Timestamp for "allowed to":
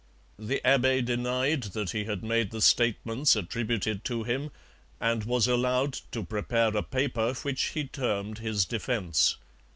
5.47-6.23